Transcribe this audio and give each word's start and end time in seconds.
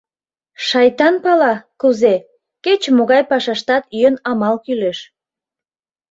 Шайтан 0.67 1.15
пала— 1.23 1.53
кузе: 1.81 2.15
кеч-могай 2.63 3.23
пашаштат 3.31 3.83
йӧн-амал 3.99 4.55
кӱлеш. 4.65 4.99